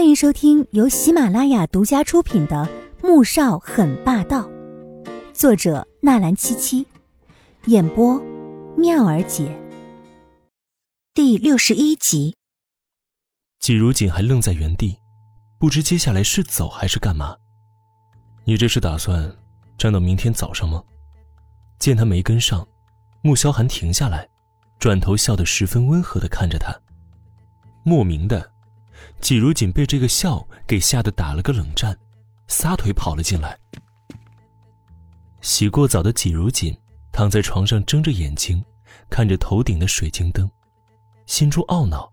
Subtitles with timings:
[0.00, 2.66] 欢迎收听由喜马拉雅独家出品的
[3.06, 4.48] 《穆少很霸道》，
[5.34, 6.86] 作者纳兰七七，
[7.66, 8.18] 演播
[8.78, 9.54] 妙儿姐。
[11.12, 12.34] 第六十一集。
[13.58, 14.96] 季如锦还愣在原地，
[15.58, 17.36] 不知接下来是走还是干嘛。
[18.46, 19.30] 你这是打算
[19.76, 20.82] 站到明天早上吗？
[21.78, 22.66] 见他没跟上，
[23.20, 24.26] 穆萧寒停下来，
[24.78, 26.74] 转头笑得十分温和的看着他。
[27.84, 28.50] 莫名的。
[29.20, 31.96] 季如锦被这个笑给吓得打了个冷战，
[32.48, 33.58] 撒腿跑了进来。
[35.40, 36.76] 洗过澡的季如锦
[37.12, 38.62] 躺在床上睁着眼睛，
[39.08, 40.50] 看着头顶的水晶灯，
[41.26, 42.10] 心中懊恼。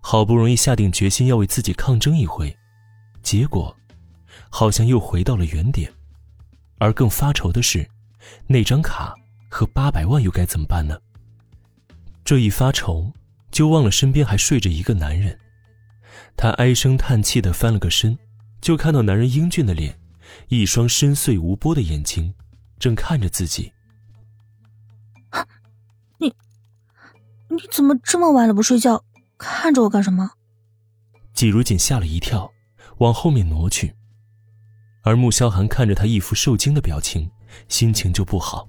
[0.00, 2.56] 好不容易下定决心要为自己抗争一回，
[3.22, 3.76] 结果
[4.50, 5.92] 好像又回到了原点。
[6.78, 7.88] 而更发愁的是，
[8.48, 9.14] 那张卡
[9.48, 10.98] 和八百万又该怎么办呢？
[12.24, 13.12] 这一发愁，
[13.52, 15.38] 就忘了身边还睡着一个男人。
[16.42, 18.18] 他唉声叹气的翻了个身，
[18.60, 19.96] 就看到男人英俊的脸，
[20.48, 22.34] 一双深邃无波的眼睛，
[22.80, 23.72] 正看着自己。
[26.18, 26.34] 你，
[27.48, 29.04] 你怎么这么晚了不睡觉，
[29.38, 30.32] 看着我干什么？
[31.32, 32.50] 季如锦吓了一跳，
[32.98, 33.94] 往后面挪去。
[35.04, 37.30] 而穆萧寒看着他一副受惊的表情，
[37.68, 38.68] 心情就不好。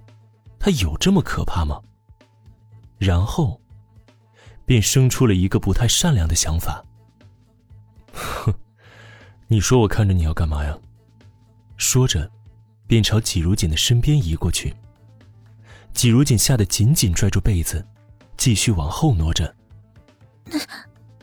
[0.59, 1.81] 他有这么可怕吗？
[2.99, 3.59] 然后，
[4.63, 6.85] 便生出了一个不太善良的想法。
[9.53, 10.75] 哼，你说我看着你要干嘛呀？
[11.77, 12.29] 说着，
[12.87, 14.73] 便朝季如锦的身边移过去。
[15.93, 17.85] 季如锦吓得紧紧拽住被子，
[18.35, 19.53] 继续往后挪着。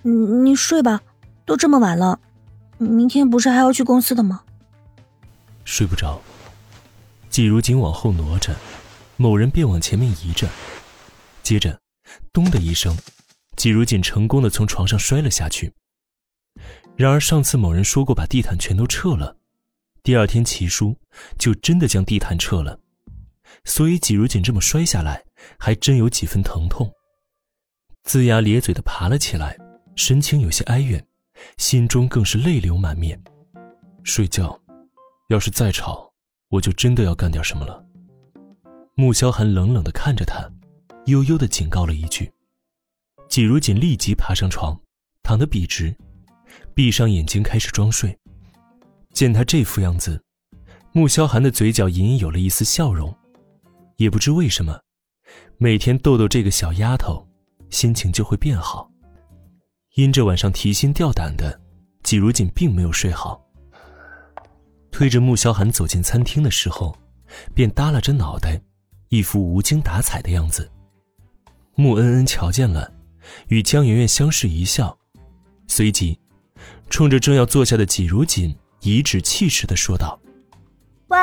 [0.02, 1.02] 你你睡吧，
[1.44, 2.20] 都这么晚了，
[2.78, 4.44] 明天不是还要去公司的吗？
[5.64, 6.20] 睡不着。
[7.28, 8.54] 季如锦往后挪着，
[9.16, 10.48] 某人便往前面移着，
[11.42, 11.80] 接着，
[12.32, 12.96] 咚的一声，
[13.56, 15.72] 季如锦成功的从床上摔了下去。
[17.00, 19.34] 然而上次某人说过把地毯全都撤了，
[20.02, 20.94] 第二天齐叔
[21.38, 22.78] 就真的将地毯撤了，
[23.64, 25.24] 所以季如锦这么摔下来，
[25.58, 26.92] 还真有几分疼痛。
[28.04, 29.56] 龇牙咧嘴的爬了起来，
[29.96, 31.02] 神情有些哀怨，
[31.56, 33.18] 心中更是泪流满面。
[34.04, 34.60] 睡觉，
[35.30, 36.12] 要是再吵，
[36.50, 37.82] 我就真的要干点什么了。
[38.94, 40.46] 穆萧寒冷冷的看着他，
[41.06, 42.30] 悠悠的警告了一句。
[43.30, 44.78] 季如锦立即爬上床，
[45.22, 45.96] 躺得笔直。
[46.74, 48.16] 闭上眼睛开始装睡，
[49.12, 50.22] 见他这副样子，
[50.92, 53.14] 穆萧寒的嘴角隐隐有了一丝笑容。
[53.96, 54.80] 也不知为什么，
[55.58, 57.26] 每天逗逗这个小丫头，
[57.68, 58.90] 心情就会变好。
[59.96, 61.60] 因这晚上提心吊胆的，
[62.02, 63.44] 季如锦并没有睡好。
[64.90, 66.96] 推着穆萧寒走进餐厅的时候，
[67.54, 68.60] 便耷拉着脑袋，
[69.10, 70.70] 一副无精打采的样子。
[71.74, 72.90] 穆恩恩瞧见了，
[73.48, 74.96] 与江媛媛相视一笑，
[75.66, 76.18] 随即。
[76.90, 80.20] 冲着正要坐下的季如锦，颐指气使的说道
[81.08, 81.18] ：“喂，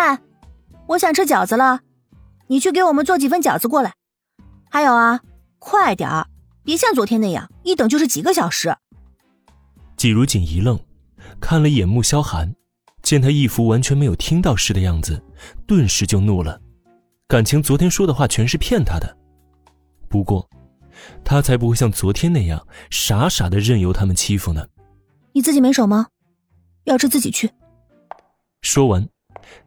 [0.88, 1.82] 我想吃饺子了，
[2.48, 3.94] 你去给我们做几份饺子过来。
[4.72, 5.20] 还有啊，
[5.60, 6.28] 快点儿，
[6.64, 8.76] 别像昨天那样，一等就是几个小时。”
[9.98, 10.80] 季如锦一愣，
[11.40, 12.56] 看了一眼穆萧寒，
[13.04, 15.22] 见他一副完全没有听到似的样子，
[15.68, 16.60] 顿时就怒了。
[17.28, 19.18] 感情昨天说的话全是骗他的，
[20.08, 20.50] 不过，
[21.26, 24.66] 他才不会像昨天那样傻傻的任由他们欺负呢。
[25.38, 26.08] 你自己没手吗？
[26.86, 27.52] 要吃自己去。
[28.64, 29.08] 说完，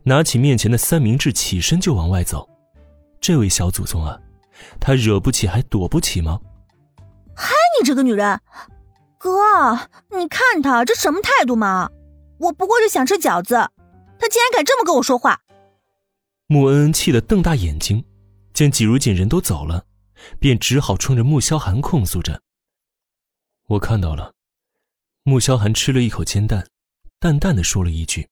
[0.02, 2.48] 拿起面前的三明治，起身就往外走。
[3.20, 4.18] 这位小祖宗啊，
[4.80, 6.40] 他惹不起还躲不起吗？
[7.36, 8.40] 嗨，你这个女人，
[9.16, 9.30] 哥，
[10.18, 11.88] 你看他这什么态度嘛？
[12.40, 13.54] 我不过是想吃饺子，
[14.18, 15.40] 他竟然敢这么跟我说话。
[16.48, 18.04] 穆恩恩气得瞪大眼睛，
[18.52, 19.84] 见季如锦人都走了，
[20.40, 22.42] 便只好冲着穆萧寒控诉着
[23.70, 24.32] ：“我看到了。”
[25.22, 26.66] 穆萧寒吃了一口煎蛋，
[27.18, 28.28] 淡淡的说了一句：“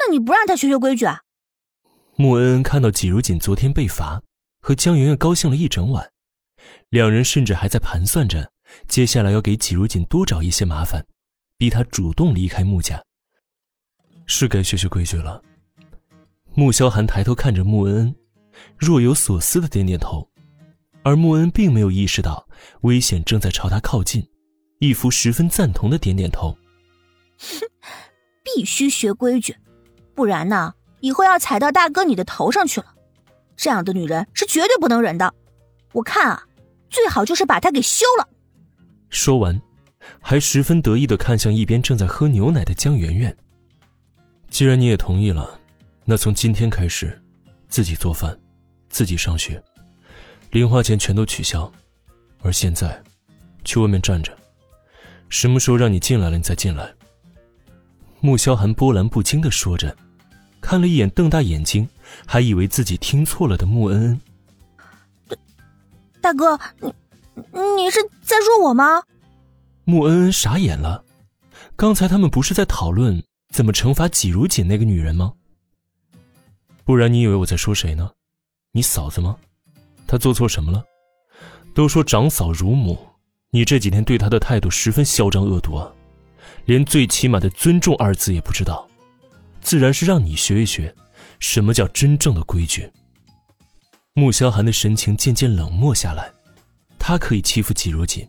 [0.00, 1.20] 那你不让他学学规矩啊？”
[2.16, 4.22] 穆恩恩看到季如锦昨天被罚，
[4.60, 6.10] 和江媛媛高兴了一整晚，
[6.88, 8.50] 两人甚至还在盘算着
[8.88, 11.06] 接下来要给季如锦多找一些麻烦，
[11.58, 13.04] 逼他主动离开穆家。
[14.24, 15.42] 是该学学规矩了。
[16.54, 18.16] 穆萧寒抬头看着穆恩恩，
[18.78, 20.26] 若有所思的点点头，
[21.02, 22.48] 而穆恩并没有意识到
[22.80, 24.26] 危险正在朝他靠近。
[24.78, 26.56] 一副十分赞同的点点头。
[27.38, 27.66] 哼，
[28.42, 29.56] 必须学规矩，
[30.14, 32.94] 不然呢，以后要踩到大哥你的头上去了。
[33.56, 35.32] 这样的女人是绝对不能忍的。
[35.92, 36.46] 我看啊，
[36.90, 38.28] 最好就是把她给休了。
[39.08, 39.60] 说完，
[40.20, 43.34] 还十分得意的看向一边正在喝牛奶的江媛媛。
[44.50, 45.58] 既然你也同意了，
[46.04, 47.20] 那从今天开始，
[47.68, 48.38] 自己做饭，
[48.88, 49.62] 自己上学，
[50.50, 51.70] 零花钱全都取消。
[52.42, 53.02] 而现在，
[53.64, 54.36] 去外面站着。
[55.28, 56.92] 什么时候让你进来了，你再进来，
[58.20, 59.96] 穆萧寒波澜不惊的说着，
[60.60, 61.88] 看了一眼瞪大眼睛，
[62.26, 64.20] 还以为自己听错了的穆恩恩。
[66.20, 66.92] 大哥，你
[67.76, 69.02] 你是在说我吗？
[69.84, 71.04] 穆恩恩傻眼了，
[71.76, 75.32] 刚才他们不是在讨论怎么惩罚季如锦那个女人吗？
[76.84, 78.10] 不然你以为我在说谁呢？
[78.72, 79.36] 你嫂子吗？
[80.06, 80.84] 她做错什么了？
[81.74, 82.98] 都说长嫂如母，
[83.50, 85.90] 你这几天对她的态度十分嚣张恶毒啊，
[86.66, 88.86] 连最起码的尊重二字也不知道，
[89.60, 90.94] 自然是让你学一学，
[91.38, 92.90] 什么叫真正的规矩。
[94.14, 96.32] 穆萧寒的神情渐渐冷漠下来，
[96.98, 98.28] 他可以欺负季如锦。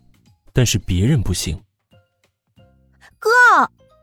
[0.54, 1.56] 但是别人不行。
[3.20, 3.30] 哥，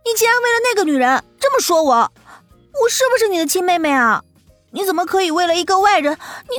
[0.05, 4.23] 你竟然为了那个女人这么说我，我是不是你的亲妹妹啊？
[4.71, 6.17] 你怎么可以为了一个外人？
[6.49, 6.57] 你，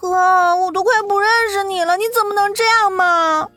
[0.00, 3.48] 哥，我都快不认识你了，你怎么能这样嘛？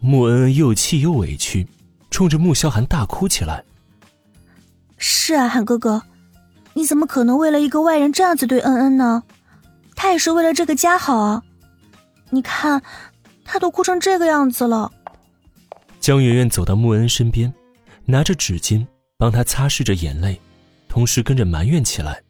[0.00, 1.66] 穆恩恩又气又委屈，
[2.10, 3.64] 冲着穆萧寒大哭起来。
[4.96, 6.02] 是啊，韩哥哥，
[6.72, 9.22] 你怎么可能为了一个外人这样子对恩恩呢？
[9.94, 11.42] 他也是为了这个家好啊，
[12.30, 12.82] 你看。
[13.46, 14.90] 他都哭成这个样子了。
[16.00, 17.52] 江媛媛走到穆恩身边，
[18.06, 18.86] 拿着纸巾
[19.18, 20.40] 帮他擦拭着眼泪，
[20.88, 22.22] 同时跟着埋怨起来：“